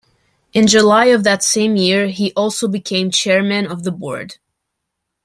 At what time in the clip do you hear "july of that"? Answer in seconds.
0.65-1.43